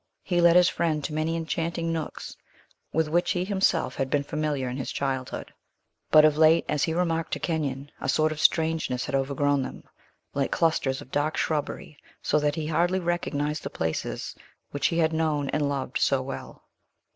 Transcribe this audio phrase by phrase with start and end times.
[0.23, 2.35] He led his friend to many enchanting nooks,
[2.91, 5.53] with which he himself had been familiar in his childhood.
[6.09, 9.83] But of late, as he remarked to Kenyon, a sort of strangeness had overgrown them,
[10.33, 14.33] like clusters of dark shrubbery, so that he hardly recognized the places
[14.71, 16.63] which he had known and loved so well.